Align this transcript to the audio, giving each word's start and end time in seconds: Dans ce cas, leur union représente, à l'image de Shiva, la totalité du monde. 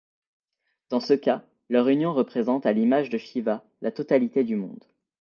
Dans 0.89 0.99
ce 0.99 1.13
cas, 1.13 1.43
leur 1.69 1.87
union 1.87 2.11
représente, 2.15 2.65
à 2.65 2.73
l'image 2.73 3.11
de 3.11 3.19
Shiva, 3.19 3.63
la 3.83 3.91
totalité 3.91 4.43
du 4.43 4.55
monde. 4.55 4.83